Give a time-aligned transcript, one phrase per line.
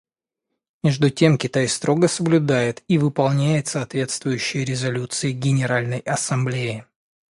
[0.81, 6.87] Между тем Китай строго соблюдает и выполняет соответствующие резолюции Генеральной Ассамблеи.